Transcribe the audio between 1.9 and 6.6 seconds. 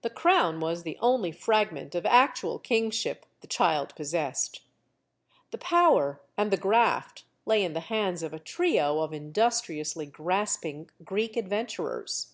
of actual kingship the child possessed. The power and the